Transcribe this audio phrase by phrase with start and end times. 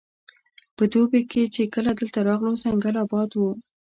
[0.77, 3.51] په دوبي کې چې کله دلته راغلو ځنګل اباد وو.